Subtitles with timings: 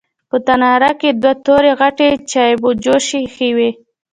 [0.29, 3.69] په تناره کې دوه تورې غټې چايجوشې ايښې وې.